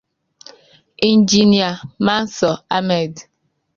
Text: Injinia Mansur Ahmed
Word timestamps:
Injinia 1.09 1.69
Mansur 2.05 2.55
Ahmed 2.77 3.13